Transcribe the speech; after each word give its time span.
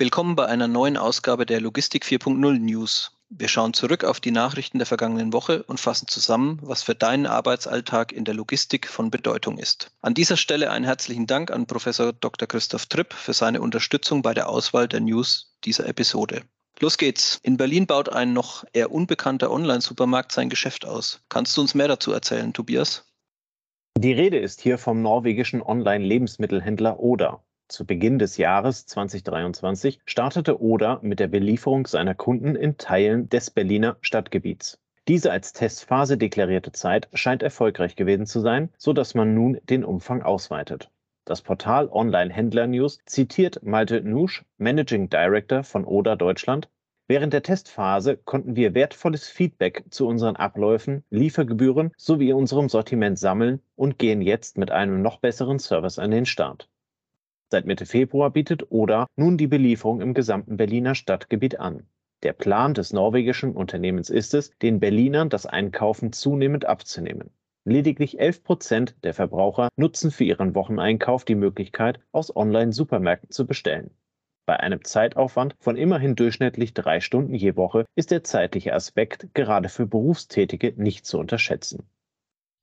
Willkommen 0.00 0.34
bei 0.34 0.46
einer 0.46 0.66
neuen 0.66 0.96
Ausgabe 0.96 1.44
der 1.44 1.60
Logistik 1.60 2.06
4.0 2.06 2.58
News. 2.58 3.12
Wir 3.28 3.48
schauen 3.48 3.74
zurück 3.74 4.02
auf 4.02 4.18
die 4.18 4.30
Nachrichten 4.30 4.78
der 4.78 4.86
vergangenen 4.86 5.34
Woche 5.34 5.62
und 5.64 5.78
fassen 5.78 6.08
zusammen, 6.08 6.58
was 6.62 6.82
für 6.82 6.94
deinen 6.94 7.26
Arbeitsalltag 7.26 8.10
in 8.10 8.24
der 8.24 8.32
Logistik 8.32 8.88
von 8.88 9.10
Bedeutung 9.10 9.58
ist. 9.58 9.92
An 10.00 10.14
dieser 10.14 10.38
Stelle 10.38 10.70
einen 10.70 10.86
herzlichen 10.86 11.26
Dank 11.26 11.50
an 11.50 11.66
Professor 11.66 12.14
Dr. 12.14 12.48
Christoph 12.48 12.86
Tripp 12.86 13.12
für 13.12 13.34
seine 13.34 13.60
Unterstützung 13.60 14.22
bei 14.22 14.32
der 14.32 14.48
Auswahl 14.48 14.88
der 14.88 15.00
News 15.00 15.54
dieser 15.66 15.86
Episode. 15.86 16.44
Los 16.78 16.96
geht's. 16.96 17.38
In 17.42 17.58
Berlin 17.58 17.86
baut 17.86 18.08
ein 18.08 18.32
noch 18.32 18.64
eher 18.72 18.90
unbekannter 18.92 19.50
Online-Supermarkt 19.50 20.32
sein 20.32 20.48
Geschäft 20.48 20.86
aus. 20.86 21.20
Kannst 21.28 21.58
du 21.58 21.60
uns 21.60 21.74
mehr 21.74 21.88
dazu 21.88 22.10
erzählen, 22.10 22.54
Tobias? 22.54 23.04
Die 23.98 24.14
Rede 24.14 24.38
ist 24.38 24.62
hier 24.62 24.78
vom 24.78 25.02
norwegischen 25.02 25.60
Online-Lebensmittelhändler 25.60 26.98
Oda. 26.98 27.42
Zu 27.70 27.86
Beginn 27.86 28.18
des 28.18 28.36
Jahres 28.36 28.84
2023 28.86 30.00
startete 30.04 30.60
Oda 30.60 30.98
mit 31.02 31.20
der 31.20 31.28
Belieferung 31.28 31.86
seiner 31.86 32.16
Kunden 32.16 32.56
in 32.56 32.78
Teilen 32.78 33.28
des 33.28 33.52
Berliner 33.52 33.96
Stadtgebiets. 34.00 34.80
Diese 35.06 35.30
als 35.30 35.52
Testphase 35.52 36.18
deklarierte 36.18 36.72
Zeit 36.72 37.08
scheint 37.14 37.44
erfolgreich 37.44 37.94
gewesen 37.94 38.26
zu 38.26 38.40
sein, 38.40 38.70
so 38.76 38.92
dass 38.92 39.14
man 39.14 39.34
nun 39.34 39.60
den 39.70 39.84
Umfang 39.84 40.22
ausweitet. 40.22 40.90
Das 41.24 41.42
Portal 41.42 41.88
Online 41.92 42.32
Händler 42.32 42.66
News 42.66 42.98
zitiert 43.06 43.62
Malte 43.62 44.00
Nusch, 44.00 44.44
Managing 44.58 45.08
Director 45.08 45.62
von 45.62 45.84
Oda 45.84 46.16
Deutschland. 46.16 46.68
Während 47.06 47.32
der 47.32 47.44
Testphase 47.44 48.16
konnten 48.16 48.56
wir 48.56 48.74
wertvolles 48.74 49.28
Feedback 49.28 49.84
zu 49.90 50.08
unseren 50.08 50.34
Abläufen, 50.34 51.04
Liefergebühren 51.10 51.92
sowie 51.96 52.32
unserem 52.32 52.68
Sortiment 52.68 53.16
sammeln 53.16 53.62
und 53.76 53.96
gehen 53.96 54.22
jetzt 54.22 54.58
mit 54.58 54.72
einem 54.72 55.02
noch 55.02 55.20
besseren 55.20 55.60
Service 55.60 56.00
an 56.00 56.10
den 56.10 56.26
Start. 56.26 56.68
Seit 57.52 57.66
Mitte 57.66 57.84
Februar 57.84 58.30
bietet 58.30 58.70
Oda 58.70 59.08
nun 59.16 59.36
die 59.36 59.48
Belieferung 59.48 60.00
im 60.00 60.14
gesamten 60.14 60.56
Berliner 60.56 60.94
Stadtgebiet 60.94 61.58
an. 61.58 61.88
Der 62.22 62.32
Plan 62.32 62.74
des 62.74 62.92
norwegischen 62.92 63.56
Unternehmens 63.56 64.08
ist 64.08 64.34
es, 64.34 64.56
den 64.58 64.78
Berlinern 64.78 65.30
das 65.30 65.46
Einkaufen 65.46 66.12
zunehmend 66.12 66.64
abzunehmen. 66.64 67.30
Lediglich 67.64 68.20
11 68.20 68.44
Prozent 68.44 68.94
der 69.02 69.14
Verbraucher 69.14 69.68
nutzen 69.76 70.12
für 70.12 70.22
ihren 70.22 70.54
Wocheneinkauf 70.54 71.24
die 71.24 71.34
Möglichkeit, 71.34 71.98
aus 72.12 72.34
Online-Supermärkten 72.34 73.30
zu 73.30 73.48
bestellen. 73.48 73.90
Bei 74.46 74.60
einem 74.60 74.84
Zeitaufwand 74.84 75.56
von 75.58 75.76
immerhin 75.76 76.14
durchschnittlich 76.14 76.72
drei 76.72 77.00
Stunden 77.00 77.34
je 77.34 77.56
Woche 77.56 77.84
ist 77.96 78.12
der 78.12 78.22
zeitliche 78.22 78.74
Aspekt 78.74 79.34
gerade 79.34 79.68
für 79.68 79.86
Berufstätige 79.86 80.72
nicht 80.76 81.04
zu 81.04 81.18
unterschätzen. 81.18 81.88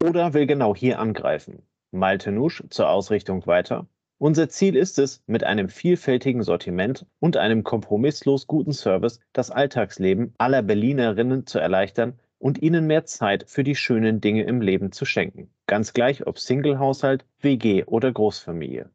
Oder 0.02 0.34
will 0.34 0.48
genau 0.48 0.74
hier 0.74 1.00
angreifen. 1.00 1.64
Malte 1.92 2.32
Nusch 2.32 2.64
zur 2.70 2.90
Ausrichtung 2.90 3.46
weiter. 3.48 3.88
Unser 4.20 4.50
Ziel 4.50 4.76
ist 4.76 4.98
es, 4.98 5.22
mit 5.28 5.44
einem 5.44 5.70
vielfältigen 5.70 6.42
Sortiment 6.42 7.06
und 7.20 7.38
einem 7.38 7.64
kompromisslos 7.64 8.48
guten 8.48 8.73
Service 8.73 9.20
das 9.32 9.52
Alltagsleben 9.52 10.34
aller 10.40 10.64
Berlinerinnen 10.64 11.46
zu 11.46 11.60
erleichtern 11.60 12.20
und 12.40 12.60
ihnen 12.60 12.88
mehr 12.88 13.06
Zeit 13.06 13.45
für 13.48 13.64
die 13.64 13.76
schönen 13.76 14.20
Dinge 14.20 14.44
im 14.45 14.60
Leben 14.62 14.92
zu 14.92 15.06
schenken. 15.06 15.52
Ganz 15.68 15.94
gleich 15.94 16.26
ob 16.26 16.40
Singlehaushalt, 16.40 17.26
WG 17.42 17.84
oder 17.84 18.12
Großfamilie. 18.12 18.90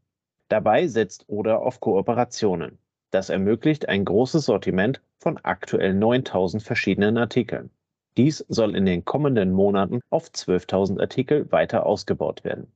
Dabei 0.49 0.89
setzt 0.89 1.29
Oda 1.29 1.57
auf 1.57 1.79
Kooperationen. 1.79 2.79
Das 3.13 3.31
ermöglicht 3.31 3.89
ein 3.89 4.05
großes 4.05 4.47
Sortiment 4.47 5.03
von 5.21 5.39
aktuell 5.45 5.95
9000 5.95 6.65
verschiedenen 6.65 7.17
Artikeln. 7.17 7.71
Dies 8.17 8.45
soll 8.49 8.75
in 8.75 8.87
den 8.87 9.05
kommenden 9.05 9.53
Monaten 9.53 10.01
auf 10.11 10.31
12.000 10.31 11.01
Artikel 11.01 11.51
weiter 11.53 11.87
ausgebaut 11.87 12.43
werden. 12.43 12.73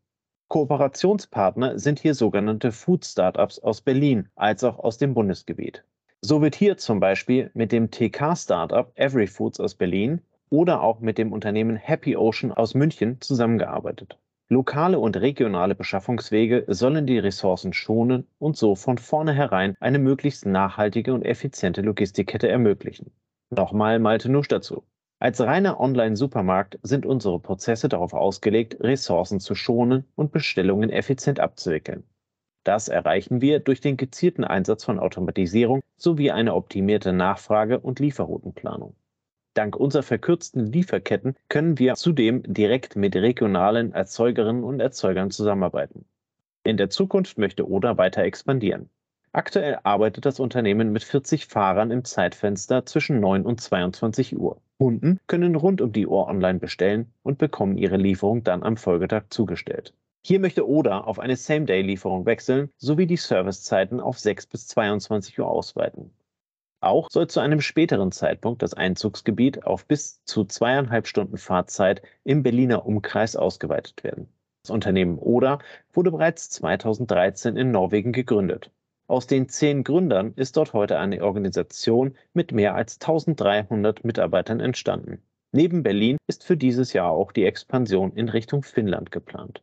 Kooperationspartner 0.48 1.78
sind 1.78 1.98
hier 1.98 2.14
sogenannte 2.14 2.70
Food-Startups 2.70 3.58
aus 3.58 3.80
Berlin 3.80 4.28
als 4.36 4.62
auch 4.62 4.78
aus 4.78 4.96
dem 4.96 5.12
Bundesgebiet. 5.12 5.82
So 6.20 6.40
wird 6.40 6.54
hier 6.54 6.76
zum 6.76 7.00
Beispiel 7.00 7.50
mit 7.54 7.72
dem 7.72 7.90
TK-Startup 7.90 8.92
Everyfoods 8.94 9.58
aus 9.58 9.74
Berlin 9.74 10.20
oder 10.48 10.82
auch 10.82 11.00
mit 11.00 11.18
dem 11.18 11.32
Unternehmen 11.32 11.76
Happy 11.76 12.16
Ocean 12.16 12.52
aus 12.52 12.74
München 12.74 13.20
zusammengearbeitet. 13.20 14.18
Lokale 14.48 15.00
und 15.00 15.16
regionale 15.16 15.74
Beschaffungswege 15.74 16.64
sollen 16.68 17.06
die 17.06 17.18
Ressourcen 17.18 17.72
schonen 17.72 18.28
und 18.38 18.56
so 18.56 18.76
von 18.76 18.98
vornherein 18.98 19.74
eine 19.80 19.98
möglichst 19.98 20.46
nachhaltige 20.46 21.12
und 21.12 21.24
effiziente 21.24 21.82
Logistikkette 21.82 22.48
ermöglichen. 22.48 23.10
Nochmal 23.50 23.98
Malte 23.98 24.30
Nusch 24.30 24.46
dazu. 24.46 24.84
Als 25.18 25.40
reiner 25.40 25.80
Online-Supermarkt 25.80 26.78
sind 26.82 27.06
unsere 27.06 27.40
Prozesse 27.40 27.88
darauf 27.88 28.12
ausgelegt, 28.12 28.76
Ressourcen 28.80 29.40
zu 29.40 29.54
schonen 29.54 30.04
und 30.14 30.30
Bestellungen 30.30 30.90
effizient 30.90 31.40
abzuwickeln. 31.40 32.04
Das 32.64 32.88
erreichen 32.88 33.40
wir 33.40 33.60
durch 33.60 33.80
den 33.80 33.96
gezielten 33.96 34.44
Einsatz 34.44 34.84
von 34.84 34.98
Automatisierung 34.98 35.80
sowie 35.96 36.32
eine 36.32 36.54
optimierte 36.54 37.12
Nachfrage- 37.12 37.78
und 37.78 37.98
Lieferroutenplanung. 37.98 38.94
Dank 39.54 39.76
unserer 39.76 40.02
verkürzten 40.02 40.66
Lieferketten 40.66 41.34
können 41.48 41.78
wir 41.78 41.94
zudem 41.94 42.42
direkt 42.42 42.94
mit 42.94 43.16
regionalen 43.16 43.94
Erzeugerinnen 43.94 44.64
und 44.64 44.80
Erzeugern 44.80 45.30
zusammenarbeiten. 45.30 46.04
In 46.62 46.76
der 46.76 46.90
Zukunft 46.90 47.38
möchte 47.38 47.66
Oda 47.66 47.96
weiter 47.96 48.22
expandieren. 48.22 48.90
Aktuell 49.32 49.78
arbeitet 49.82 50.26
das 50.26 50.40
Unternehmen 50.40 50.92
mit 50.92 51.04
40 51.04 51.46
Fahrern 51.46 51.90
im 51.90 52.04
Zeitfenster 52.04 52.84
zwischen 52.84 53.20
9 53.20 53.46
und 53.46 53.62
22 53.62 54.36
Uhr. 54.36 54.60
Kunden 54.78 55.20
können 55.26 55.54
rund 55.54 55.80
um 55.80 55.92
die 55.92 56.06
Uhr 56.06 56.26
online 56.26 56.58
bestellen 56.58 57.10
und 57.22 57.38
bekommen 57.38 57.78
ihre 57.78 57.96
Lieferung 57.96 58.44
dann 58.44 58.62
am 58.62 58.76
Folgetag 58.76 59.24
zugestellt. 59.30 59.94
Hier 60.22 60.38
möchte 60.38 60.68
Oda 60.68 61.00
auf 61.00 61.18
eine 61.18 61.36
Same-Day-Lieferung 61.36 62.26
wechseln 62.26 62.70
sowie 62.76 63.06
die 63.06 63.16
Servicezeiten 63.16 64.00
auf 64.00 64.18
6 64.18 64.46
bis 64.46 64.66
22 64.68 65.38
Uhr 65.38 65.48
ausweiten. 65.48 66.10
Auch 66.80 67.08
soll 67.10 67.26
zu 67.26 67.40
einem 67.40 67.62
späteren 67.62 68.12
Zeitpunkt 68.12 68.60
das 68.60 68.74
Einzugsgebiet 68.74 69.64
auf 69.64 69.86
bis 69.86 70.22
zu 70.24 70.44
zweieinhalb 70.44 71.06
Stunden 71.06 71.38
Fahrzeit 71.38 72.02
im 72.24 72.42
Berliner 72.42 72.84
Umkreis 72.84 73.34
ausgeweitet 73.34 74.04
werden. 74.04 74.28
Das 74.62 74.70
Unternehmen 74.70 75.18
Oda 75.18 75.58
wurde 75.94 76.10
bereits 76.10 76.50
2013 76.50 77.56
in 77.56 77.70
Norwegen 77.70 78.12
gegründet 78.12 78.70
aus 79.08 79.26
den 79.26 79.48
zehn 79.48 79.84
Gründern 79.84 80.32
ist 80.34 80.56
dort 80.56 80.72
heute 80.72 80.98
eine 80.98 81.22
Organisation 81.22 82.16
mit 82.32 82.52
mehr 82.52 82.74
als 82.74 83.00
1300 83.00 84.04
Mitarbeitern 84.04 84.60
entstanden. 84.60 85.22
Neben 85.52 85.82
Berlin 85.82 86.16
ist 86.26 86.44
für 86.44 86.56
dieses 86.56 86.92
Jahr 86.92 87.10
auch 87.10 87.32
die 87.32 87.44
Expansion 87.44 88.12
in 88.12 88.28
Richtung 88.28 88.62
Finnland 88.62 89.10
geplant. 89.10 89.62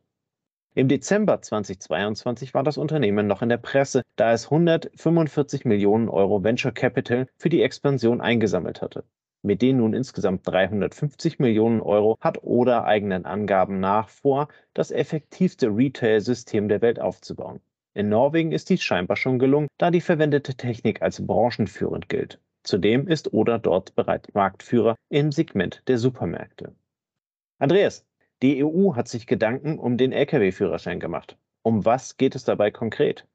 Im 0.75 0.87
Dezember 0.87 1.41
2022 1.41 2.53
war 2.53 2.63
das 2.63 2.77
Unternehmen 2.77 3.27
noch 3.27 3.41
in 3.41 3.49
der 3.49 3.57
Presse, 3.57 4.01
da 4.15 4.31
es 4.31 4.45
145 4.45 5.65
Millionen 5.65 6.09
Euro 6.09 6.43
Venture 6.43 6.71
Capital 6.71 7.27
für 7.37 7.49
die 7.49 7.61
Expansion 7.61 8.21
eingesammelt 8.21 8.81
hatte. 8.81 9.03
Mit 9.43 9.61
den 9.61 9.77
nun 9.77 9.93
insgesamt 9.93 10.47
350 10.47 11.37
Millionen 11.37 11.81
Euro 11.81 12.17
hat 12.21 12.41
Oda 12.43 12.85
eigenen 12.85 13.25
Angaben 13.25 13.81
nach 13.81 14.09
vor, 14.09 14.47
das 14.73 14.89
effektivste 14.89 15.67
Retail-System 15.67 16.69
der 16.69 16.81
Welt 16.81 16.99
aufzubauen. 16.99 17.59
In 17.93 18.09
Norwegen 18.09 18.51
ist 18.51 18.69
dies 18.69 18.81
scheinbar 18.81 19.17
schon 19.17 19.39
gelungen, 19.39 19.67
da 19.77 19.91
die 19.91 20.01
verwendete 20.01 20.55
Technik 20.55 21.01
als 21.01 21.25
branchenführend 21.25 22.09
gilt. 22.09 22.39
Zudem 22.63 23.07
ist 23.07 23.33
Oda 23.33 23.57
dort 23.57 23.93
bereits 23.95 24.33
Marktführer 24.33 24.95
im 25.09 25.31
Segment 25.31 25.83
der 25.87 25.97
Supermärkte. 25.97 26.73
Andreas, 27.59 28.05
die 28.41 28.63
EU 28.63 28.95
hat 28.95 29.07
sich 29.07 29.27
Gedanken 29.27 29.77
um 29.77 29.97
den 29.97 30.11
Lkw-Führerschein 30.11 30.99
gemacht. 30.99 31.37
Um 31.61 31.85
was 31.85 32.17
geht 32.17 32.35
es 32.35 32.43
dabei 32.43 32.71
konkret? 32.71 33.25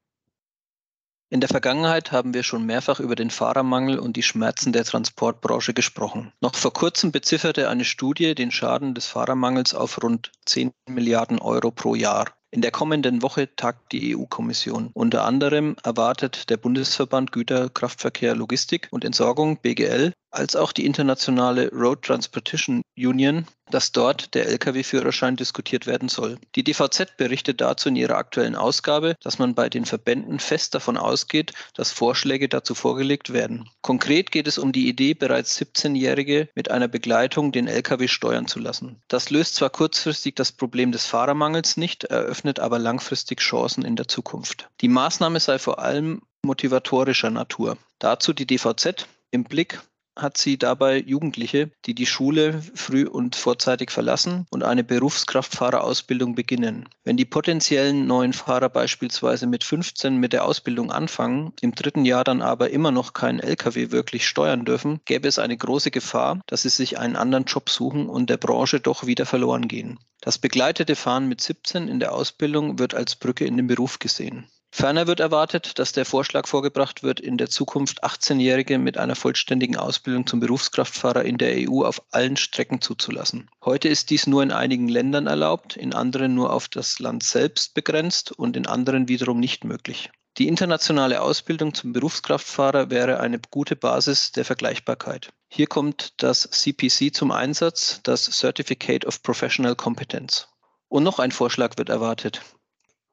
In 1.30 1.40
der 1.40 1.48
Vergangenheit 1.48 2.10
haben 2.10 2.32
wir 2.32 2.42
schon 2.42 2.64
mehrfach 2.64 3.00
über 3.00 3.14
den 3.14 3.28
Fahrermangel 3.28 3.98
und 3.98 4.16
die 4.16 4.22
Schmerzen 4.22 4.72
der 4.72 4.84
Transportbranche 4.84 5.74
gesprochen. 5.74 6.32
Noch 6.40 6.54
vor 6.54 6.72
kurzem 6.72 7.12
bezifferte 7.12 7.68
eine 7.68 7.84
Studie 7.84 8.34
den 8.34 8.50
Schaden 8.50 8.94
des 8.94 9.06
Fahrermangels 9.06 9.74
auf 9.74 10.02
rund 10.02 10.32
10 10.46 10.72
Milliarden 10.88 11.38
Euro 11.38 11.70
pro 11.70 11.94
Jahr. 11.94 12.37
In 12.50 12.62
der 12.62 12.70
kommenden 12.70 13.20
Woche 13.20 13.54
tagt 13.56 13.92
die 13.92 14.16
EU-Kommission. 14.16 14.90
Unter 14.94 15.24
anderem 15.24 15.76
erwartet 15.82 16.48
der 16.48 16.56
Bundesverband 16.56 17.30
Güterkraftverkehr 17.30 18.34
Logistik 18.34 18.88
und 18.90 19.04
Entsorgung 19.04 19.60
BGL 19.60 20.14
als 20.30 20.56
auch 20.56 20.72
die 20.72 20.86
internationale 20.86 21.70
Road 21.70 22.02
Transportation 22.02 22.82
Union, 22.96 23.46
dass 23.70 23.92
dort 23.92 24.34
der 24.34 24.48
Lkw-Führerschein 24.48 25.36
diskutiert 25.36 25.86
werden 25.86 26.08
soll. 26.08 26.38
Die 26.54 26.64
DVZ 26.64 27.16
berichtet 27.16 27.60
dazu 27.60 27.88
in 27.88 27.96
ihrer 27.96 28.16
aktuellen 28.16 28.56
Ausgabe, 28.56 29.14
dass 29.22 29.38
man 29.38 29.54
bei 29.54 29.68
den 29.68 29.84
Verbänden 29.84 30.38
fest 30.38 30.74
davon 30.74 30.96
ausgeht, 30.96 31.52
dass 31.74 31.92
Vorschläge 31.92 32.48
dazu 32.48 32.74
vorgelegt 32.74 33.32
werden. 33.32 33.68
Konkret 33.82 34.30
geht 34.30 34.48
es 34.48 34.58
um 34.58 34.72
die 34.72 34.88
Idee, 34.88 35.14
bereits 35.14 35.58
17-Jährige 35.60 36.48
mit 36.54 36.70
einer 36.70 36.88
Begleitung 36.88 37.52
den 37.52 37.68
Lkw 37.68 38.08
steuern 38.08 38.46
zu 38.46 38.58
lassen. 38.58 39.00
Das 39.08 39.30
löst 39.30 39.54
zwar 39.54 39.70
kurzfristig 39.70 40.34
das 40.34 40.52
Problem 40.52 40.92
des 40.92 41.06
Fahrermangels 41.06 41.76
nicht, 41.76 42.04
eröffnet 42.04 42.60
aber 42.60 42.78
langfristig 42.78 43.40
Chancen 43.40 43.84
in 43.84 43.96
der 43.96 44.08
Zukunft. 44.08 44.68
Die 44.80 44.88
Maßnahme 44.88 45.40
sei 45.40 45.58
vor 45.58 45.78
allem 45.78 46.22
motivatorischer 46.42 47.30
Natur. 47.30 47.76
Dazu 47.98 48.32
die 48.32 48.46
DVZ 48.46 49.06
im 49.30 49.44
Blick 49.44 49.80
hat 50.18 50.36
sie 50.36 50.58
dabei 50.58 50.98
Jugendliche, 50.98 51.70
die 51.86 51.94
die 51.94 52.06
Schule 52.06 52.60
früh 52.74 53.06
und 53.06 53.36
vorzeitig 53.36 53.90
verlassen 53.90 54.46
und 54.50 54.64
eine 54.64 54.84
Berufskraftfahrerausbildung 54.84 56.34
beginnen. 56.34 56.88
Wenn 57.04 57.16
die 57.16 57.24
potenziellen 57.24 58.06
neuen 58.06 58.32
Fahrer 58.32 58.68
beispielsweise 58.68 59.46
mit 59.46 59.64
15 59.64 60.16
mit 60.16 60.32
der 60.32 60.44
Ausbildung 60.44 60.90
anfangen, 60.90 61.52
im 61.60 61.74
dritten 61.74 62.04
Jahr 62.04 62.24
dann 62.24 62.42
aber 62.42 62.70
immer 62.70 62.90
noch 62.90 63.12
keinen 63.12 63.40
Lkw 63.40 63.90
wirklich 63.90 64.26
steuern 64.26 64.64
dürfen, 64.64 65.00
gäbe 65.04 65.28
es 65.28 65.38
eine 65.38 65.56
große 65.56 65.90
Gefahr, 65.90 66.40
dass 66.46 66.62
sie 66.62 66.68
sich 66.68 66.98
einen 66.98 67.16
anderen 67.16 67.44
Job 67.44 67.70
suchen 67.70 68.08
und 68.08 68.28
der 68.28 68.36
Branche 68.36 68.80
doch 68.80 69.06
wieder 69.06 69.26
verloren 69.26 69.68
gehen. 69.68 69.98
Das 70.20 70.38
begleitete 70.38 70.96
Fahren 70.96 71.28
mit 71.28 71.40
17 71.40 71.88
in 71.88 72.00
der 72.00 72.12
Ausbildung 72.12 72.78
wird 72.78 72.94
als 72.94 73.16
Brücke 73.16 73.44
in 73.44 73.56
den 73.56 73.68
Beruf 73.68 73.98
gesehen. 73.98 74.48
Ferner 74.70 75.06
wird 75.06 75.18
erwartet, 75.18 75.78
dass 75.78 75.92
der 75.92 76.04
Vorschlag 76.04 76.46
vorgebracht 76.46 77.02
wird, 77.02 77.20
in 77.20 77.38
der 77.38 77.48
Zukunft 77.48 78.04
18-Jährige 78.04 78.78
mit 78.78 78.98
einer 78.98 79.16
vollständigen 79.16 79.76
Ausbildung 79.76 80.26
zum 80.26 80.40
Berufskraftfahrer 80.40 81.24
in 81.24 81.38
der 81.38 81.68
EU 81.68 81.84
auf 81.84 82.02
allen 82.10 82.36
Strecken 82.36 82.80
zuzulassen. 82.80 83.50
Heute 83.64 83.88
ist 83.88 84.10
dies 84.10 84.26
nur 84.26 84.42
in 84.42 84.52
einigen 84.52 84.88
Ländern 84.88 85.26
erlaubt, 85.26 85.76
in 85.76 85.94
anderen 85.94 86.34
nur 86.34 86.52
auf 86.52 86.68
das 86.68 86.98
Land 86.98 87.22
selbst 87.22 87.74
begrenzt 87.74 88.30
und 88.32 88.56
in 88.56 88.66
anderen 88.66 89.08
wiederum 89.08 89.40
nicht 89.40 89.64
möglich. 89.64 90.10
Die 90.36 90.46
internationale 90.46 91.22
Ausbildung 91.22 91.74
zum 91.74 91.92
Berufskraftfahrer 91.92 92.90
wäre 92.90 93.18
eine 93.18 93.40
gute 93.50 93.74
Basis 93.74 94.30
der 94.30 94.44
Vergleichbarkeit. 94.44 95.30
Hier 95.48 95.66
kommt 95.66 96.22
das 96.22 96.42
CPC 96.42 97.12
zum 97.12 97.32
Einsatz, 97.32 98.00
das 98.04 98.26
Certificate 98.26 99.04
of 99.04 99.22
Professional 99.22 99.74
Competence. 99.74 100.46
Und 100.88 101.02
noch 101.02 101.18
ein 101.18 101.32
Vorschlag 101.32 101.76
wird 101.76 101.88
erwartet 101.88 102.42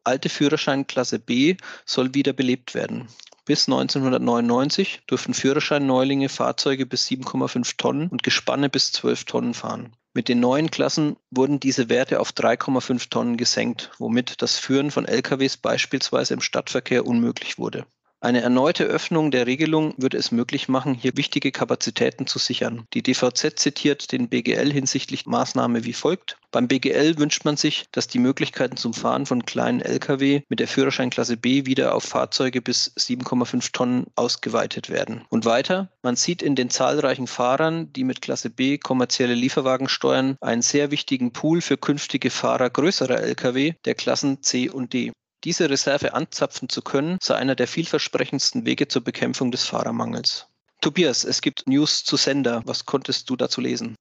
alte 0.05 0.29
Führerscheinklasse 0.29 1.19
B 1.19 1.57
soll 1.85 2.13
wieder 2.13 2.33
belebt 2.33 2.73
werden. 2.73 3.07
Bis 3.45 3.67
1999 3.67 5.01
durften 5.05 5.35
Führerscheinneulinge 5.35 6.29
Fahrzeuge 6.29 6.85
bis 6.85 7.07
7,5 7.07 7.77
Tonnen 7.77 8.07
und 8.07 8.23
Gespanne 8.23 8.69
bis 8.69 8.91
12 8.91 9.25
Tonnen 9.25 9.53
fahren. 9.53 9.95
Mit 10.15 10.29
den 10.29 10.39
neuen 10.39 10.71
Klassen 10.71 11.17
wurden 11.29 11.59
diese 11.59 11.89
Werte 11.89 12.19
auf 12.19 12.31
3,5 12.31 13.09
Tonnen 13.09 13.37
gesenkt, 13.37 13.91
womit 13.99 14.41
das 14.41 14.57
Führen 14.57 14.89
von 14.89 15.05
LKWs 15.05 15.57
beispielsweise 15.57 16.33
im 16.33 16.41
Stadtverkehr 16.41 17.05
unmöglich 17.05 17.59
wurde. 17.59 17.85
Eine 18.25 18.41
erneute 18.41 18.85
Öffnung 18.85 19.29
der 19.29 19.45
Regelung 19.45 19.93
würde 19.97 20.17
es 20.17 20.31
möglich 20.31 20.67
machen, 20.67 20.95
hier 20.95 21.15
wichtige 21.15 21.51
Kapazitäten 21.51 22.25
zu 22.25 22.39
sichern. 22.39 22.87
Die 22.95 23.03
DVZ 23.03 23.59
zitiert 23.59 24.11
den 24.11 24.29
BGL 24.29 24.73
hinsichtlich 24.73 25.27
Maßnahme 25.27 25.83
wie 25.83 25.93
folgt. 25.93 26.39
Beim 26.49 26.67
BGL 26.67 27.19
wünscht 27.19 27.45
man 27.45 27.55
sich, 27.55 27.85
dass 27.91 28.07
die 28.07 28.17
Möglichkeiten 28.17 28.77
zum 28.77 28.95
Fahren 28.95 29.27
von 29.27 29.45
kleinen 29.45 29.79
Lkw 29.79 30.41
mit 30.49 30.59
der 30.59 30.67
Führerscheinklasse 30.67 31.37
B 31.37 31.67
wieder 31.67 31.93
auf 31.93 32.03
Fahrzeuge 32.03 32.63
bis 32.63 32.91
7,5 32.97 33.71
Tonnen 33.71 34.07
ausgeweitet 34.15 34.89
werden. 34.89 35.21
Und 35.29 35.45
weiter, 35.45 35.91
man 36.01 36.15
sieht 36.15 36.41
in 36.41 36.55
den 36.55 36.71
zahlreichen 36.71 37.27
Fahrern, 37.27 37.93
die 37.93 38.03
mit 38.03 38.23
Klasse 38.23 38.49
B 38.49 38.79
kommerzielle 38.79 39.35
Lieferwagen 39.35 39.87
steuern, 39.87 40.35
einen 40.41 40.63
sehr 40.63 40.89
wichtigen 40.89 41.31
Pool 41.31 41.61
für 41.61 41.77
künftige 41.77 42.31
Fahrer 42.31 42.71
größerer 42.71 43.21
Lkw 43.21 43.73
der 43.85 43.93
Klassen 43.93 44.41
C 44.41 44.67
und 44.67 44.93
D. 44.93 45.11
Diese 45.45 45.69
Reserve 45.69 46.15
anzapfen 46.15 46.69
zu 46.69 46.81
können, 46.81 47.19
sei 47.21 47.35
einer 47.35 47.53
der 47.53 47.67
vielversprechendsten 47.67 48.65
Wege 48.65 48.87
zur 48.87 49.03
Bekämpfung 49.03 49.51
des 49.51 49.63
Fahrermangels. 49.63 50.49
Tobias, 50.81 51.23
es 51.23 51.39
gibt 51.41 51.67
News 51.67 52.03
zu 52.03 52.17
Sender. 52.17 52.63
Was 52.65 52.87
konntest 52.87 53.29
du 53.29 53.35
dazu 53.35 53.61
lesen? 53.61 53.95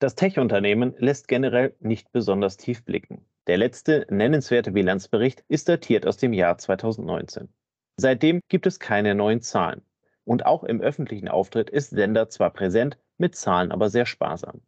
Das 0.00 0.14
Tech-Unternehmen 0.14 0.94
lässt 0.98 1.28
generell 1.28 1.74
nicht 1.80 2.12
besonders 2.12 2.58
tief 2.58 2.84
blicken. 2.84 3.24
Der 3.46 3.56
letzte 3.56 4.06
nennenswerte 4.10 4.72
Bilanzbericht 4.72 5.44
ist 5.48 5.70
datiert 5.70 6.06
aus 6.06 6.18
dem 6.18 6.34
Jahr 6.34 6.58
2019. 6.58 7.48
Seitdem 7.96 8.40
gibt 8.48 8.66
es 8.66 8.78
keine 8.78 9.14
neuen 9.14 9.40
Zahlen. 9.40 9.80
Und 10.24 10.44
auch 10.44 10.62
im 10.62 10.82
öffentlichen 10.82 11.28
Auftritt 11.28 11.70
ist 11.70 11.88
Sender 11.88 12.28
zwar 12.28 12.50
präsent, 12.50 12.98
mit 13.16 13.34
Zahlen 13.34 13.72
aber 13.72 13.88
sehr 13.88 14.04
sparsam. 14.04 14.60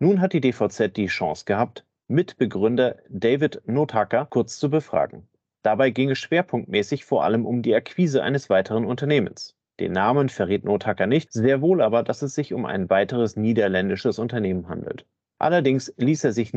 Nun 0.00 0.20
hat 0.20 0.32
die 0.32 0.40
DVZ 0.40 0.96
die 0.96 1.06
Chance 1.06 1.44
gehabt, 1.44 1.84
Mitbegründer 2.10 2.96
David 3.10 3.60
Nothacker 3.66 4.24
kurz 4.24 4.58
zu 4.58 4.70
befragen. 4.70 5.28
Dabei 5.62 5.90
ging 5.90 6.08
es 6.08 6.18
schwerpunktmäßig 6.18 7.04
vor 7.04 7.22
allem 7.22 7.44
um 7.44 7.60
die 7.60 7.74
Akquise 7.74 8.22
eines 8.22 8.48
weiteren 8.48 8.86
Unternehmens. 8.86 9.54
Den 9.78 9.92
Namen 9.92 10.30
verrät 10.30 10.64
Nothacker 10.64 11.06
nicht, 11.06 11.32
sehr 11.32 11.60
wohl 11.60 11.82
aber, 11.82 12.02
dass 12.02 12.22
es 12.22 12.34
sich 12.34 12.54
um 12.54 12.64
ein 12.64 12.88
weiteres 12.88 13.36
niederländisches 13.36 14.18
Unternehmen 14.18 14.68
handelt. 14.68 15.04
Allerdings 15.38 15.92
ließ 15.98 16.24
er 16.24 16.32
sich 16.32 16.52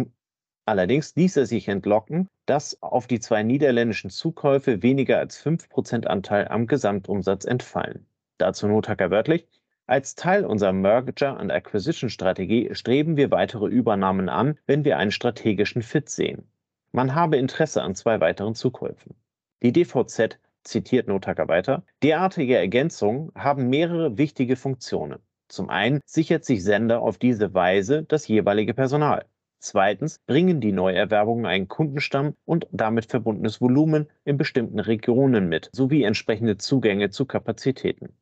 Allerdings 0.66 1.16
ließ 1.16 1.36
er 1.38 1.46
sich 1.48 1.68
entlocken, 1.68 2.30
dass 2.46 2.82
auf 2.82 3.08
die 3.08 3.20
zwei 3.20 3.44
niederländischen 3.44 4.10
Zukäufe 4.10 4.82
weniger 4.84 5.18
als 5.18 5.44
5% 5.44 6.06
Anteil 6.06 6.48
am 6.48 6.66
Gesamtumsatz 6.68 7.44
entfallen. 7.44 8.06
Dazu 8.38 8.68
Nothacker 8.68 9.12
wörtlich, 9.12 9.48
als 9.92 10.16
Teil 10.16 10.46
unserer 10.46 10.72
Merger 10.72 11.38
and 11.38 11.52
Acquisition 11.52 12.10
Strategie 12.10 12.70
streben 12.72 13.18
wir 13.18 13.30
weitere 13.30 13.68
Übernahmen 13.68 14.30
an, 14.30 14.58
wenn 14.66 14.86
wir 14.86 14.98
einen 14.98 15.12
strategischen 15.12 15.82
Fit 15.82 16.08
sehen. 16.08 16.50
Man 16.94 17.14
habe 17.14 17.36
Interesse 17.36 17.82
an 17.82 17.94
zwei 17.94 18.22
weiteren 18.22 18.56
Zukäufen. 18.56 19.16
Die 19.62 19.74
DVZ 19.74 20.40
zitiert 20.64 21.10
Nothacker 21.10 21.50
weiter, 21.50 21.84
derartige 22.04 22.56
Ergänzungen 22.56 23.34
haben 23.36 23.70
mehrere 23.70 24.18
wichtige 24.18 24.56
Funktionen. 24.56 25.20
Zum 25.50 25.70
einen 25.70 26.00
sichert 26.06 26.46
sich 26.46 26.64
Sender 26.64 27.02
auf 27.02 27.18
diese 27.18 27.54
Weise 27.54 28.04
das 28.04 28.30
jeweilige 28.30 28.74
Personal. 28.74 29.26
Zweitens 29.60 30.20
bringen 30.26 30.62
die 30.62 30.72
Neuerwerbungen 30.72 31.46
einen 31.46 31.68
Kundenstamm 31.68 32.36
und 32.46 32.66
damit 32.72 33.08
verbundenes 33.08 33.60
Volumen 33.60 34.08
in 34.24 34.38
bestimmten 34.38 34.80
Regionen 34.80 35.50
mit, 35.50 35.70
sowie 35.74 36.04
entsprechende 36.04 36.56
Zugänge 36.56 37.10
zu 37.10 37.26
Kapazitäten. 37.26 38.16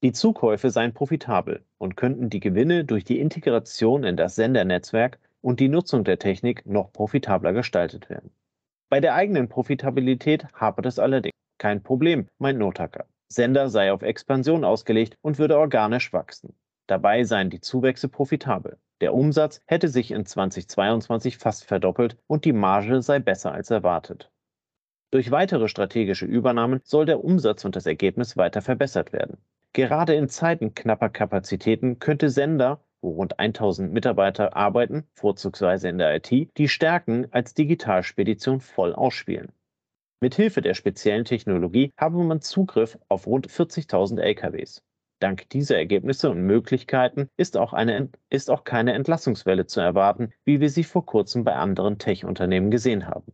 Die 0.00 0.12
Zukäufe 0.12 0.70
seien 0.70 0.94
profitabel 0.94 1.64
und 1.76 1.96
könnten 1.96 2.30
die 2.30 2.38
Gewinne 2.38 2.84
durch 2.84 3.02
die 3.02 3.18
Integration 3.18 4.04
in 4.04 4.16
das 4.16 4.36
Sendernetzwerk 4.36 5.18
und 5.40 5.58
die 5.58 5.68
Nutzung 5.68 6.04
der 6.04 6.20
Technik 6.20 6.64
noch 6.66 6.92
profitabler 6.92 7.52
gestaltet 7.52 8.08
werden. 8.08 8.30
Bei 8.88 9.00
der 9.00 9.14
eigenen 9.14 9.48
Profitabilität 9.48 10.46
hapert 10.54 10.86
es 10.86 11.00
allerdings. 11.00 11.34
Kein 11.58 11.82
Problem, 11.82 12.28
meint 12.38 12.60
Notaker. 12.60 13.06
Sender 13.26 13.68
sei 13.68 13.92
auf 13.92 14.02
Expansion 14.02 14.64
ausgelegt 14.64 15.16
und 15.20 15.38
würde 15.40 15.58
organisch 15.58 16.12
wachsen. 16.12 16.54
Dabei 16.86 17.24
seien 17.24 17.50
die 17.50 17.60
Zuwächse 17.60 18.08
profitabel. 18.08 18.78
Der 19.00 19.14
Umsatz 19.14 19.60
hätte 19.66 19.88
sich 19.88 20.12
in 20.12 20.24
2022 20.24 21.38
fast 21.38 21.64
verdoppelt 21.64 22.16
und 22.28 22.44
die 22.44 22.52
Marge 22.52 23.02
sei 23.02 23.18
besser 23.18 23.52
als 23.52 23.70
erwartet. 23.70 24.30
Durch 25.10 25.32
weitere 25.32 25.66
strategische 25.66 26.26
Übernahmen 26.26 26.80
soll 26.84 27.04
der 27.04 27.24
Umsatz 27.24 27.64
und 27.64 27.74
das 27.74 27.86
Ergebnis 27.86 28.36
weiter 28.36 28.62
verbessert 28.62 29.12
werden. 29.12 29.38
Gerade 29.72 30.14
in 30.14 30.28
Zeiten 30.28 30.74
knapper 30.74 31.08
Kapazitäten 31.08 31.98
könnte 31.98 32.30
Sender, 32.30 32.84
wo 33.00 33.10
rund 33.10 33.38
1000 33.38 33.92
Mitarbeiter 33.92 34.56
arbeiten, 34.56 35.06
vorzugsweise 35.14 35.88
in 35.88 35.98
der 35.98 36.16
IT, 36.16 36.56
die 36.56 36.68
Stärken 36.68 37.28
als 37.32 37.54
Digitalspedition 37.54 38.60
voll 38.60 38.94
ausspielen. 38.94 39.52
Mit 40.20 40.34
Hilfe 40.34 40.62
der 40.62 40.74
speziellen 40.74 41.24
Technologie 41.24 41.92
habe 41.96 42.18
man 42.24 42.40
Zugriff 42.40 42.98
auf 43.08 43.26
rund 43.26 43.46
40.000 43.48 44.20
LKWs. 44.20 44.82
Dank 45.20 45.48
dieser 45.50 45.76
Ergebnisse 45.76 46.30
und 46.30 46.42
Möglichkeiten 46.42 47.28
ist 47.36 47.56
auch, 47.56 47.72
eine, 47.72 48.08
ist 48.30 48.50
auch 48.50 48.62
keine 48.62 48.92
Entlassungswelle 48.92 49.66
zu 49.66 49.80
erwarten, 49.80 50.32
wie 50.44 50.60
wir 50.60 50.70
sie 50.70 50.84
vor 50.84 51.04
kurzem 51.04 51.42
bei 51.42 51.54
anderen 51.54 51.98
Tech-Unternehmen 51.98 52.70
gesehen 52.70 53.06
haben. 53.06 53.32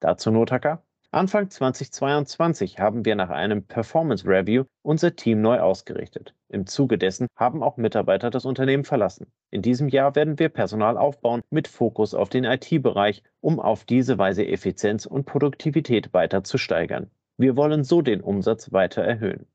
Dazu 0.00 0.30
Notaka. 0.30 0.83
Anfang 1.14 1.48
2022 1.48 2.80
haben 2.80 3.04
wir 3.04 3.14
nach 3.14 3.30
einem 3.30 3.62
Performance 3.62 4.26
Review 4.26 4.64
unser 4.82 5.14
Team 5.14 5.40
neu 5.42 5.60
ausgerichtet. 5.60 6.34
Im 6.48 6.66
Zuge 6.66 6.98
dessen 6.98 7.28
haben 7.36 7.62
auch 7.62 7.76
Mitarbeiter 7.76 8.30
das 8.30 8.44
Unternehmen 8.44 8.82
verlassen. 8.82 9.28
In 9.52 9.62
diesem 9.62 9.88
Jahr 9.88 10.16
werden 10.16 10.40
wir 10.40 10.48
Personal 10.48 10.98
aufbauen 10.98 11.42
mit 11.50 11.68
Fokus 11.68 12.14
auf 12.14 12.30
den 12.30 12.42
IT-Bereich, 12.42 13.22
um 13.40 13.60
auf 13.60 13.84
diese 13.84 14.18
Weise 14.18 14.44
Effizienz 14.44 15.06
und 15.06 15.24
Produktivität 15.24 16.12
weiter 16.12 16.42
zu 16.42 16.58
steigern. 16.58 17.12
Wir 17.36 17.56
wollen 17.56 17.84
so 17.84 18.02
den 18.02 18.20
Umsatz 18.20 18.72
weiter 18.72 19.02
erhöhen. 19.02 19.46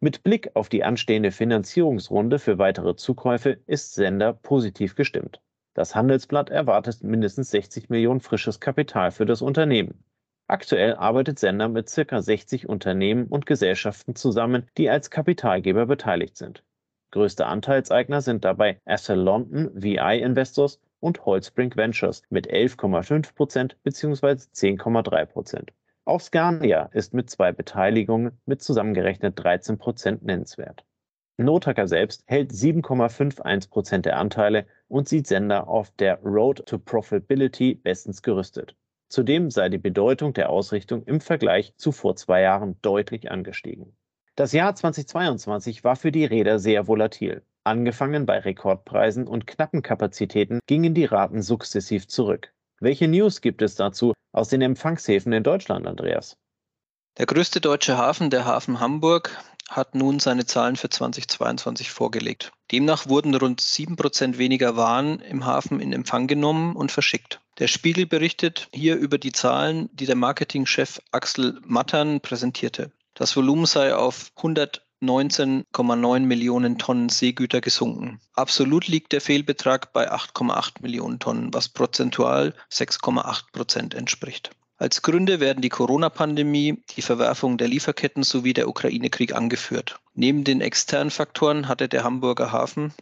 Mit 0.00 0.22
Blick 0.22 0.50
auf 0.52 0.68
die 0.68 0.84
anstehende 0.84 1.30
Finanzierungsrunde 1.30 2.38
für 2.38 2.58
weitere 2.58 2.94
Zukäufe 2.94 3.56
ist 3.66 3.94
Sender 3.94 4.34
positiv 4.34 4.96
gestimmt. 4.96 5.40
Das 5.72 5.94
Handelsblatt 5.94 6.50
erwartet 6.50 7.02
mindestens 7.02 7.50
60 7.52 7.88
Millionen 7.88 8.20
frisches 8.20 8.60
Kapital 8.60 9.12
für 9.12 9.24
das 9.24 9.40
Unternehmen. 9.40 10.04
Aktuell 10.46 10.94
arbeitet 10.94 11.38
Sender 11.38 11.68
mit 11.68 11.88
circa 11.88 12.20
60 12.20 12.68
Unternehmen 12.68 13.26
und 13.28 13.46
Gesellschaften 13.46 14.14
zusammen, 14.14 14.68
die 14.76 14.90
als 14.90 15.10
Kapitalgeber 15.10 15.86
beteiligt 15.86 16.36
sind. 16.36 16.62
Größte 17.12 17.46
Anteilseigner 17.46 18.20
sind 18.20 18.44
dabei 18.44 18.78
Assel 18.84 19.18
London 19.18 19.70
VI 19.72 20.20
Investors 20.20 20.80
und 21.00 21.24
Holzbrink 21.24 21.76
Ventures 21.76 22.22
mit 22.28 22.50
11,5% 22.52 23.76
bzw. 23.82 24.26
10,3%. 24.26 25.68
Auch 26.04 26.20
Scania 26.20 26.90
ist 26.92 27.14
mit 27.14 27.30
zwei 27.30 27.52
Beteiligungen 27.52 28.38
mit 28.44 28.60
zusammengerechnet 28.60 29.40
13% 29.40 30.18
nennenswert. 30.24 30.84
Notaker 31.38 31.88
selbst 31.88 32.22
hält 32.26 32.52
7,51% 32.52 34.02
der 34.02 34.18
Anteile 34.18 34.66
und 34.88 35.08
sieht 35.08 35.26
Sender 35.26 35.68
auf 35.68 35.90
der 35.92 36.20
Road 36.22 36.66
to 36.66 36.78
Profitability 36.78 37.76
bestens 37.76 38.20
gerüstet. 38.20 38.76
Zudem 39.08 39.50
sei 39.50 39.68
die 39.68 39.78
Bedeutung 39.78 40.32
der 40.32 40.50
Ausrichtung 40.50 41.04
im 41.04 41.20
Vergleich 41.20 41.74
zu 41.76 41.92
vor 41.92 42.16
zwei 42.16 42.40
Jahren 42.40 42.76
deutlich 42.82 43.30
angestiegen. 43.30 43.96
Das 44.36 44.52
Jahr 44.52 44.74
2022 44.74 45.84
war 45.84 45.94
für 45.94 46.10
die 46.10 46.24
Räder 46.24 46.58
sehr 46.58 46.88
volatil. 46.88 47.42
Angefangen 47.62 48.26
bei 48.26 48.40
Rekordpreisen 48.40 49.26
und 49.26 49.46
knappen 49.46 49.82
Kapazitäten 49.82 50.60
gingen 50.66 50.92
die 50.92 51.04
Raten 51.04 51.40
sukzessiv 51.40 52.08
zurück. 52.08 52.52
Welche 52.80 53.08
News 53.08 53.40
gibt 53.40 53.62
es 53.62 53.76
dazu 53.76 54.12
aus 54.32 54.48
den 54.48 54.60
Empfangshäfen 54.60 55.32
in 55.32 55.44
Deutschland, 55.44 55.86
Andreas? 55.86 56.36
Der 57.16 57.26
größte 57.26 57.60
deutsche 57.60 57.96
Hafen, 57.96 58.28
der 58.28 58.44
Hafen 58.44 58.80
Hamburg, 58.80 59.38
hat 59.68 59.94
nun 59.94 60.18
seine 60.18 60.44
Zahlen 60.46 60.76
für 60.76 60.88
2022 60.88 61.90
vorgelegt. 61.90 62.52
Demnach 62.72 63.08
wurden 63.08 63.34
rund 63.34 63.60
7% 63.60 64.36
weniger 64.36 64.76
Waren 64.76 65.20
im 65.20 65.46
Hafen 65.46 65.80
in 65.80 65.92
Empfang 65.92 66.26
genommen 66.26 66.74
und 66.74 66.90
verschickt. 66.90 67.40
Der 67.60 67.68
Spiegel 67.68 68.06
berichtet 68.06 68.68
hier 68.74 68.96
über 68.96 69.16
die 69.16 69.30
Zahlen, 69.30 69.88
die 69.92 70.06
der 70.06 70.16
Marketingchef 70.16 71.00
Axel 71.12 71.60
Mattern 71.64 72.20
präsentierte. 72.20 72.90
Das 73.14 73.36
Volumen 73.36 73.66
sei 73.66 73.94
auf 73.94 74.32
119,9 74.36 76.18
Millionen 76.20 76.78
Tonnen 76.78 77.08
Seegüter 77.10 77.60
gesunken. 77.60 78.20
Absolut 78.32 78.88
liegt 78.88 79.12
der 79.12 79.20
Fehlbetrag 79.20 79.92
bei 79.92 80.10
8,8 80.10 80.82
Millionen 80.82 81.20
Tonnen, 81.20 81.54
was 81.54 81.68
prozentual 81.68 82.54
6,8 82.72 83.52
Prozent 83.52 83.94
entspricht. 83.94 84.50
Als 84.76 85.02
Gründe 85.02 85.38
werden 85.38 85.62
die 85.62 85.68
Corona-Pandemie, 85.68 86.82
die 86.96 87.02
Verwerfung 87.02 87.56
der 87.56 87.68
Lieferketten 87.68 88.24
sowie 88.24 88.52
der 88.52 88.68
Ukraine-Krieg 88.68 89.32
angeführt. 89.32 90.00
Neben 90.14 90.42
den 90.42 90.60
externen 90.60 91.12
Faktoren 91.12 91.68
hatte 91.68 91.88
der 91.88 92.02
Hamburger 92.02 92.50
Hafen 92.50 92.92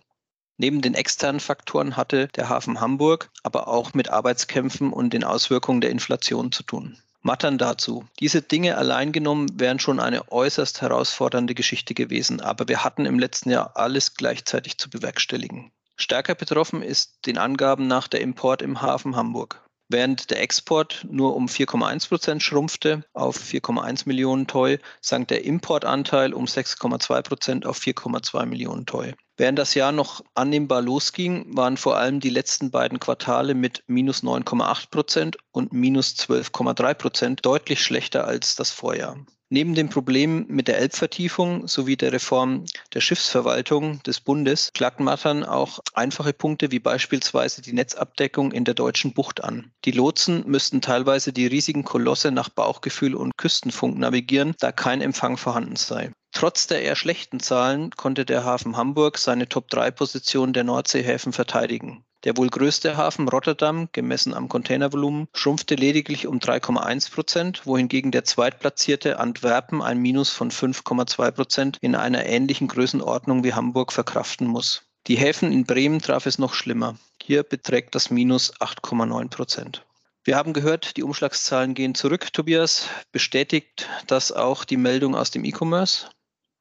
Neben 0.57 0.83
den 0.83 0.95
externen 0.95 1.41
Faktoren 1.41 1.97
hatte 1.97 2.29
der 2.29 2.49
Hafen 2.49 2.81
Hamburg 2.81 3.31
aber 3.43 3.69
auch 3.69 3.95
mit 3.95 4.11
Arbeitskämpfen 4.11 4.93
und 4.93 5.13
den 5.13 5.25
Auswirkungen 5.25 5.81
der 5.81 5.91
Inflation 5.91 6.53
zu 6.53 6.63
tun. 6.63 6.99
Mattern 7.23 7.57
dazu. 7.57 8.05
Diese 8.19 8.43
Dinge 8.43 8.77
allein 8.77 9.13
genommen 9.13 9.49
wären 9.59 9.79
schon 9.79 10.01
eine 10.01 10.31
äußerst 10.33 10.83
herausfordernde 10.83 11.55
Geschichte 11.55 11.95
gewesen, 11.95 12.41
aber 12.41 12.67
wir 12.67 12.83
hatten 12.83 13.07
im 13.07 13.19
letzten 13.19 13.51
Jahr 13.51 13.77
alles 13.77 14.15
gleichzeitig 14.15 14.77
zu 14.77 14.91
bewerkstelligen. 14.91 15.71
Stärker 15.97 16.35
betroffen 16.35 16.83
ist 16.83 17.27
den 17.27 17.39
Angaben 17.39 17.87
nach 17.87 18.09
der 18.09 18.23
Import 18.23 18.61
im 18.61 18.83
Hafen 18.83 19.15
Hamburg. 19.15 19.63
Während 19.93 20.31
der 20.31 20.41
Export 20.41 21.07
nur 21.11 21.37
um 21.37 21.49
4,1 21.49 22.09
Prozent 22.09 22.43
schrumpfte 22.43 23.05
auf 23.13 23.37
4,1 23.37 24.05
Millionen 24.07 24.47
Toy, 24.47 24.79
sank 25.03 25.29
der 25.29 25.45
Importanteil 25.45 26.33
um 26.33 26.47
6,2 26.47 27.21
Prozent 27.21 27.67
auf 27.67 27.79
4,2 27.79 28.47
Millionen 28.47 28.87
Toy. 28.87 29.13
Während 29.37 29.59
das 29.59 29.75
Jahr 29.75 29.93
noch 29.93 30.25
annehmbar 30.35 30.81
losging, 30.81 31.45
waren 31.55 31.77
vor 31.77 31.99
allem 31.99 32.21
die 32.21 32.31
letzten 32.31 32.71
beiden 32.71 33.01
Quartale 33.01 33.53
mit 33.53 33.85
minus 33.87 34.23
9,8 34.23 34.89
Prozent 34.89 35.37
und 35.51 35.75
minus 35.75 36.15
12,3 36.15 36.95
Prozent 36.95 37.45
deutlich 37.45 37.83
schlechter 37.85 38.27
als 38.27 38.57
das 38.57 38.71
Vorjahr. 38.71 39.19
Neben 39.55 39.75
dem 39.75 39.91
Problem 39.91 40.47
mit 40.49 40.67
der 40.67 40.79
Elbvertiefung 40.79 41.69
sowie 41.69 41.99
der 41.99 42.11
Reform 42.15 42.65
der 42.95 43.03
Schiffsverwaltung 43.03 44.03
des 44.03 44.19
Bundes 44.19 44.73
klagt 44.73 44.99
Mattern 44.99 45.45
auch 45.45 45.81
einfache 45.93 46.33
Punkte 46.33 46.71
wie 46.71 46.79
beispielsweise 46.79 47.61
die 47.61 47.75
Netzabdeckung 47.75 48.53
in 48.53 48.65
der 48.65 48.73
deutschen 48.73 49.13
Bucht 49.13 49.45
an. 49.45 49.71
Die 49.85 49.91
Lotsen 49.91 50.45
müssten 50.47 50.81
teilweise 50.81 51.35
die 51.35 51.47
riesigen 51.47 51.85
Kolosse 51.85 52.31
nach 52.31 52.49
Bauchgefühl 52.49 53.15
und 53.15 53.37
Küstenfunk 53.37 53.99
navigieren, 53.99 54.55
da 54.59 54.73
kein 54.73 55.03
Empfang 55.03 55.37
vorhanden 55.37 55.77
sei. 55.77 56.13
Trotz 56.33 56.67
der 56.67 56.81
eher 56.81 56.97
schlechten 56.97 57.39
Zahlen 57.39 57.91
konnte 57.91 58.25
der 58.25 58.45
Hafen 58.45 58.79
Hamburg 58.79 59.19
seine 59.19 59.51
Top-3-Position 59.51 60.55
der 60.55 60.65
Nordseehäfen 60.65 61.35
verteidigen. 61.35 62.07
Der 62.25 62.37
wohl 62.37 62.49
größte 62.49 62.97
Hafen 62.97 63.29
Rotterdam, 63.29 63.88
gemessen 63.91 64.33
am 64.33 64.49
Containervolumen, 64.49 65.26
schrumpfte 65.35 65.75
lediglich 65.75 66.29
um 66.29 66.38
3,1 66.38 67.12
Prozent, 67.12 67.67
wohingegen 67.67 68.12
der 68.12 68.25
zweitplatzierte 68.25 69.19
Antwerpen 69.19 69.83
ein 69.83 69.99
Minus 69.99 70.31
von 70.31 70.50
5,2 70.52 71.31
Prozent 71.33 71.79
in 71.81 71.97
einer 71.97 72.25
ähnlichen 72.25 72.69
Größenordnung 72.69 73.43
wie 73.43 73.55
Hamburg 73.55 73.93
verkraften 73.93 74.47
muss. 74.47 74.83
Die 75.09 75.17
Häfen 75.17 75.50
in 75.50 75.64
Bremen 75.64 75.99
traf 75.99 76.26
es 76.26 76.38
noch 76.38 76.55
schlimmer. 76.55 76.97
Hier 77.21 77.43
beträgt 77.43 77.97
das 77.97 78.11
Minus 78.11 78.55
8,9 78.61 79.29
Prozent. 79.29 79.85
Wir 80.23 80.37
haben 80.37 80.52
gehört, 80.52 80.97
die 80.97 81.02
Umschlagszahlen 81.02 81.75
gehen 81.75 81.97
zurück. 81.97 82.33
Tobias, 82.33 82.88
bestätigt 83.11 83.88
das 84.07 84.31
auch 84.31 84.64
die 84.64 84.76
Meldung 84.76 85.17
aus 85.17 85.33
dem 85.33 85.45
E-Commerce? 85.45 86.07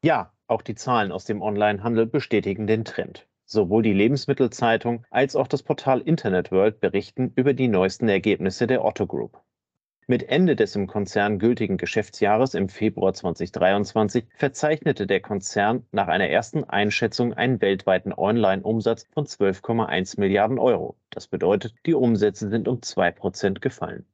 Ja, 0.03 0.33
auch 0.47 0.63
die 0.63 0.73
Zahlen 0.73 1.11
aus 1.11 1.25
dem 1.25 1.43
Onlinehandel 1.43 2.07
bestätigen 2.07 2.65
den 2.65 2.83
Trend. 2.83 3.27
Sowohl 3.53 3.83
die 3.83 3.91
Lebensmittelzeitung 3.91 5.03
als 5.09 5.35
auch 5.35 5.45
das 5.45 5.61
Portal 5.61 5.99
Internet 5.99 6.53
World 6.53 6.79
berichten 6.79 7.33
über 7.35 7.53
die 7.53 7.67
neuesten 7.67 8.07
Ergebnisse 8.07 8.65
der 8.65 8.85
Otto 8.85 9.05
Group. 9.05 9.41
Mit 10.07 10.29
Ende 10.29 10.55
des 10.55 10.73
im 10.77 10.87
Konzern 10.87 11.37
gültigen 11.37 11.75
Geschäftsjahres 11.75 12.53
im 12.53 12.69
Februar 12.69 13.13
2023 13.13 14.23
verzeichnete 14.37 15.05
der 15.05 15.19
Konzern 15.19 15.85
nach 15.91 16.07
einer 16.07 16.29
ersten 16.29 16.63
Einschätzung 16.63 17.33
einen 17.33 17.59
weltweiten 17.59 18.13
Online-Umsatz 18.13 19.05
von 19.11 19.25
12,1 19.25 20.17
Milliarden 20.17 20.57
Euro. 20.57 20.95
Das 21.09 21.27
bedeutet, 21.27 21.75
die 21.85 21.93
Umsätze 21.93 22.49
sind 22.49 22.69
um 22.69 22.81
2 22.81 23.11
Prozent 23.11 23.61
gefallen. 23.61 24.05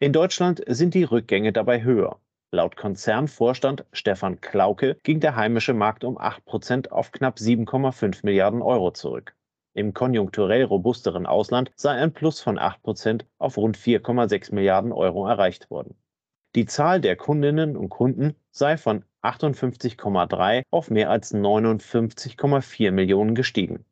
In 0.00 0.12
Deutschland 0.12 0.62
sind 0.66 0.92
die 0.92 1.04
Rückgänge 1.04 1.54
dabei 1.54 1.82
höher. 1.82 2.20
Laut 2.54 2.76
Konzernvorstand 2.76 3.86
Stefan 3.94 4.42
Klauke 4.42 4.98
ging 5.04 5.20
der 5.20 5.36
heimische 5.36 5.72
Markt 5.72 6.04
um 6.04 6.18
8% 6.18 6.90
auf 6.90 7.10
knapp 7.10 7.38
7,5 7.38 8.20
Milliarden 8.24 8.60
Euro 8.60 8.90
zurück. 8.90 9.34
Im 9.72 9.94
konjunkturell 9.94 10.64
robusteren 10.64 11.24
Ausland 11.24 11.72
sei 11.76 11.92
ein 11.92 12.12
Plus 12.12 12.42
von 12.42 12.58
8% 12.58 13.24
auf 13.38 13.56
rund 13.56 13.78
4,6 13.78 14.54
Milliarden 14.54 14.92
Euro 14.92 15.26
erreicht 15.26 15.70
worden. 15.70 15.96
Die 16.54 16.66
Zahl 16.66 17.00
der 17.00 17.16
Kundinnen 17.16 17.74
und 17.74 17.88
Kunden 17.88 18.34
sei 18.50 18.76
von 18.76 19.06
58,3 19.22 20.64
auf 20.70 20.90
mehr 20.90 21.08
als 21.08 21.32
59,4 21.34 22.90
Millionen 22.90 23.34
gestiegen. 23.34 23.86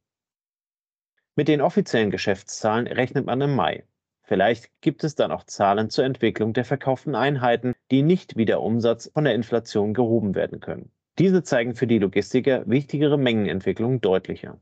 Mit 1.35 1.49
den 1.49 1.62
offiziellen 1.62 2.11
Geschäftszahlen 2.11 2.87
rechnet 2.87 3.25
man 3.25 3.40
im 3.40 3.57
Mai. 3.57 3.85
Vielleicht 4.31 4.71
gibt 4.81 5.03
es 5.03 5.17
dann 5.17 5.33
auch 5.33 5.43
Zahlen 5.43 5.91
zur 5.91 6.05
Entwicklung 6.05 6.53
der 6.53 6.65
verkauften 6.65 7.17
Einheiten, 7.17 7.75
die 7.91 8.03
nicht 8.03 8.37
wie 8.37 8.45
der 8.45 8.61
Umsatz 8.61 9.11
von 9.13 9.25
der 9.25 9.35
Inflation 9.35 9.93
gehoben 9.93 10.37
werden 10.37 10.61
können. 10.61 10.93
Diese 11.19 11.43
zeigen 11.43 11.75
für 11.75 11.89
die 11.89 11.99
Logistiker 11.99 12.63
wichtigere 12.69 13.19
Mengenentwicklungen 13.19 14.01
deutlicher. 14.01 14.61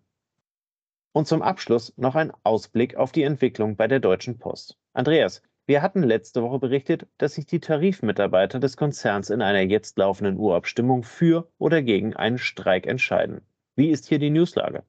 Und 1.13 1.29
zum 1.29 1.43
Abschluss 1.43 1.93
noch 1.99 2.15
ein 2.15 2.33
Ausblick 2.45 2.97
auf 2.97 3.13
die 3.13 3.25
Entwicklung 3.25 3.77
bei 3.77 3.89
der 3.89 4.01
Deutschen 4.01 4.39
Post. 4.39 4.79
Andreas, 4.95 5.43
wir 5.67 5.83
hatten 5.83 6.03
letzte 6.03 6.43
Woche 6.43 6.61
berichtet, 6.61 7.07
dass 7.19 7.35
sich 7.35 7.45
die 7.45 7.61
Tarifmitarbeiter 7.61 8.61
des 8.61 8.79
Konzerns 8.79 9.29
in 9.29 9.43
einer 9.43 9.61
jetzt 9.61 9.99
laufenden 9.99 10.39
Urabstimmung 10.39 11.03
für 11.03 11.47
oder 11.59 11.83
gegen 11.83 12.17
einen 12.17 12.39
Streik 12.39 12.87
entscheiden. 12.87 13.43
Wie 13.77 13.91
ist 13.91 14.09
hier 14.09 14.19
die 14.19 14.31
Newslage? 14.31 14.83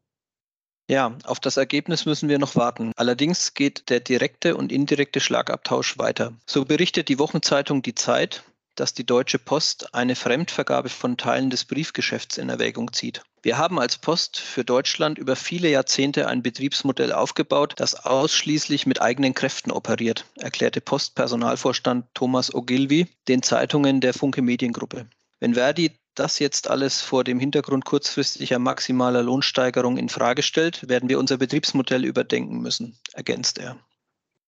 Ja, 0.89 1.15
auf 1.23 1.39
das 1.39 1.57
Ergebnis 1.57 2.07
müssen 2.07 2.29
wir 2.29 2.39
noch 2.39 2.55
warten. 2.55 2.93
Allerdings 2.95 3.53
geht 3.53 3.91
der 3.91 3.99
direkte 3.99 4.57
und 4.57 4.71
indirekte 4.71 5.19
Schlagabtausch 5.19 5.99
weiter. 5.99 6.33
So 6.47 6.65
berichtet 6.65 7.09
die 7.09 7.19
Wochenzeitung 7.19 7.83
Die 7.83 7.93
Zeit, 7.93 8.43
dass 8.73 8.95
die 8.95 9.05
Deutsche 9.05 9.37
Post 9.37 9.93
eine 9.93 10.15
Fremdvergabe 10.15 10.89
von 10.89 11.15
Teilen 11.15 11.51
des 11.51 11.65
Briefgeschäfts 11.65 12.39
in 12.39 12.49
Erwägung 12.49 12.91
zieht. 12.91 13.21
Wir 13.43 13.59
haben 13.59 13.79
als 13.79 13.99
Post 13.99 14.39
für 14.39 14.65
Deutschland 14.65 15.19
über 15.19 15.35
viele 15.35 15.69
Jahrzehnte 15.69 16.27
ein 16.27 16.41
Betriebsmodell 16.41 17.13
aufgebaut, 17.13 17.73
das 17.77 17.93
ausschließlich 17.93 18.87
mit 18.87 18.99
eigenen 18.99 19.35
Kräften 19.35 19.71
operiert, 19.71 20.25
erklärte 20.37 20.81
Postpersonalvorstand 20.81 22.07
Thomas 22.15 22.51
Ogilvy 22.51 23.05
den 23.27 23.43
Zeitungen 23.43 24.01
der 24.01 24.15
Funke 24.15 24.41
Mediengruppe. 24.41 25.05
Wenn 25.39 25.53
Verdi 25.53 25.91
das 26.19 26.39
jetzt 26.39 26.69
alles 26.69 27.01
vor 27.01 27.23
dem 27.23 27.39
Hintergrund 27.39 27.85
kurzfristiger 27.85 28.59
maximaler 28.59 29.23
Lohnsteigerung 29.23 29.97
in 29.97 30.09
Frage 30.09 30.43
stellt, 30.43 30.87
werden 30.89 31.09
wir 31.09 31.17
unser 31.19 31.37
Betriebsmodell 31.37 32.03
überdenken 32.03 32.59
müssen, 32.59 32.97
ergänzt 33.13 33.57
er. 33.57 33.77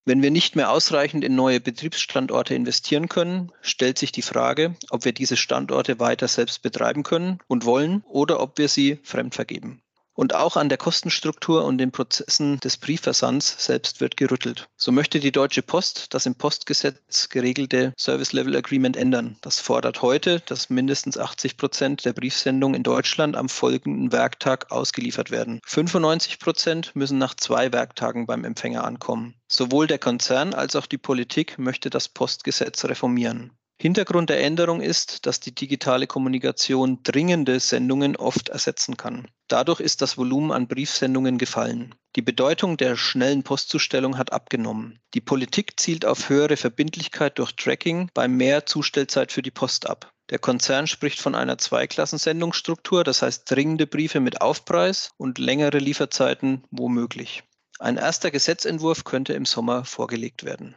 Wenn 0.04 0.20
wir 0.20 0.32
nicht 0.32 0.56
mehr 0.56 0.70
ausreichend 0.70 1.22
in 1.24 1.36
neue 1.36 1.60
Betriebsstandorte 1.60 2.54
investieren 2.54 3.08
können, 3.08 3.52
stellt 3.60 3.98
sich 3.98 4.10
die 4.10 4.22
Frage, 4.22 4.74
ob 4.90 5.04
wir 5.04 5.12
diese 5.12 5.36
Standorte 5.36 6.00
weiter 6.00 6.26
selbst 6.26 6.62
betreiben 6.62 7.04
können 7.04 7.38
und 7.46 7.64
wollen 7.64 8.02
oder 8.08 8.40
ob 8.40 8.58
wir 8.58 8.68
sie 8.68 8.98
fremd 9.04 9.34
vergeben. 9.34 9.80
Und 10.14 10.34
auch 10.34 10.56
an 10.56 10.68
der 10.68 10.78
Kostenstruktur 10.78 11.64
und 11.64 11.78
den 11.78 11.90
Prozessen 11.90 12.60
des 12.60 12.76
Briefversands 12.76 13.64
selbst 13.64 14.00
wird 14.00 14.16
gerüttelt. 14.16 14.68
So 14.76 14.92
möchte 14.92 15.20
die 15.20 15.32
Deutsche 15.32 15.62
Post 15.62 16.12
das 16.12 16.26
im 16.26 16.34
Postgesetz 16.34 17.28
geregelte 17.30 17.94
Service 17.98 18.32
Level 18.32 18.54
Agreement 18.54 18.96
ändern. 18.96 19.38
Das 19.40 19.60
fordert 19.60 20.02
heute, 20.02 20.40
dass 20.40 20.68
mindestens 20.68 21.16
80 21.16 21.56
Prozent 21.56 22.04
der 22.04 22.12
Briefsendungen 22.12 22.74
in 22.74 22.82
Deutschland 22.82 23.36
am 23.36 23.48
folgenden 23.48 24.12
Werktag 24.12 24.70
ausgeliefert 24.70 25.30
werden. 25.30 25.60
95 25.64 26.38
Prozent 26.38 26.94
müssen 26.94 27.18
nach 27.18 27.34
zwei 27.34 27.72
Werktagen 27.72 28.26
beim 28.26 28.44
Empfänger 28.44 28.84
ankommen. 28.84 29.34
Sowohl 29.48 29.86
der 29.86 29.98
Konzern 29.98 30.52
als 30.52 30.76
auch 30.76 30.86
die 30.86 30.98
Politik 30.98 31.58
möchte 31.58 31.90
das 31.90 32.08
Postgesetz 32.08 32.84
reformieren. 32.84 33.52
Hintergrund 33.82 34.30
der 34.30 34.40
Änderung 34.40 34.80
ist, 34.80 35.26
dass 35.26 35.40
die 35.40 35.52
digitale 35.52 36.06
Kommunikation 36.06 37.00
dringende 37.02 37.58
Sendungen 37.58 38.14
oft 38.14 38.48
ersetzen 38.48 38.96
kann. 38.96 39.26
Dadurch 39.48 39.80
ist 39.80 40.02
das 40.02 40.16
Volumen 40.16 40.52
an 40.52 40.68
Briefsendungen 40.68 41.36
gefallen. 41.36 41.92
Die 42.14 42.22
Bedeutung 42.22 42.76
der 42.76 42.94
schnellen 42.94 43.42
Postzustellung 43.42 44.18
hat 44.18 44.32
abgenommen. 44.32 45.00
Die 45.14 45.20
Politik 45.20 45.80
zielt 45.80 46.04
auf 46.04 46.28
höhere 46.28 46.56
Verbindlichkeit 46.56 47.40
durch 47.40 47.56
Tracking 47.56 48.08
bei 48.14 48.28
mehr 48.28 48.66
Zustellzeit 48.66 49.32
für 49.32 49.42
die 49.42 49.50
Post 49.50 49.90
ab. 49.90 50.12
Der 50.30 50.38
Konzern 50.38 50.86
spricht 50.86 51.20
von 51.20 51.34
einer 51.34 51.58
Zweiklassensendungsstruktur, 51.58 53.02
das 53.02 53.20
heißt 53.22 53.50
dringende 53.50 53.88
Briefe 53.88 54.20
mit 54.20 54.42
Aufpreis 54.42 55.10
und 55.16 55.38
längere 55.38 55.78
Lieferzeiten 55.78 56.62
womöglich. 56.70 57.42
Ein 57.80 57.96
erster 57.96 58.30
Gesetzentwurf 58.30 59.02
könnte 59.02 59.32
im 59.32 59.44
Sommer 59.44 59.84
vorgelegt 59.84 60.44
werden. 60.44 60.76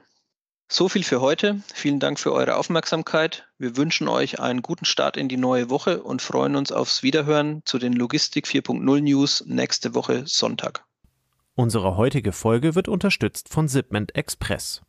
So 0.68 0.90
viel 0.90 1.04
für 1.04 1.22
heute. 1.22 1.62
Vielen 1.74 2.00
Dank 2.00 2.20
für 2.20 2.34
eure 2.34 2.56
Aufmerksamkeit. 2.56 3.48
Wir 3.60 3.78
wünschen 3.78 4.08
euch 4.08 4.40
einen 4.40 4.64
guten 4.64 4.86
Start 4.86 5.16
in 5.16 5.30
die 5.30 5.38
neue 5.38 5.70
Woche 5.70 6.02
und 6.02 6.24
freuen 6.24 6.56
uns 6.56 6.72
aufs 6.72 7.04
Wiederhören 7.04 7.62
zu 7.66 7.78
den 7.78 7.94
Logistik 7.94 8.48
4.0 8.48 9.02
News 9.02 9.44
nächste 9.46 9.94
Woche 9.94 10.24
Sonntag. 10.26 10.84
Unsere 11.54 11.96
heutige 11.98 12.32
Folge 12.32 12.74
wird 12.76 12.90
unterstützt 12.90 13.50
von 13.50 13.68
Zipment 13.68 14.16
Express. 14.16 14.82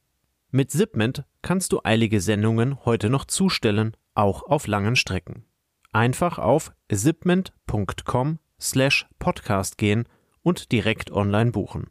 Mit 0.51 0.71
Zipment 0.71 1.25
kannst 1.43 1.73
du 1.73 1.81
eilige 1.85 2.21
Sendungen 2.21 2.85
heute 2.85 3.11
noch 3.11 3.27
zustellen, 3.27 3.97
auch 4.15 4.43
auf 4.45 4.67
langen 4.67 4.97
Strecken. 4.97 5.45
Einfach 5.93 6.39
auf 6.39 6.73
zipment.com 6.91 8.39
slash 8.59 9.07
podcast 9.19 9.77
gehen 9.77 10.09
und 10.43 10.73
direkt 10.73 11.13
online 11.13 11.51
buchen. 11.51 11.91